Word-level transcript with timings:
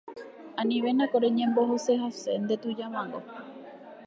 anivéna 0.61 1.03
ko 1.11 1.17
reñembosehace 1.25 2.31
ndetujámango 2.45 3.19